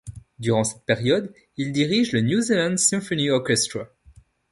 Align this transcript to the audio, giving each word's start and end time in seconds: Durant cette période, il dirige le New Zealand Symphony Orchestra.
Durant 0.39 0.63
cette 0.63 0.83
période, 0.83 1.31
il 1.57 1.71
dirige 1.71 2.11
le 2.13 2.21
New 2.21 2.41
Zealand 2.41 2.75
Symphony 2.77 3.29
Orchestra. 3.29 3.87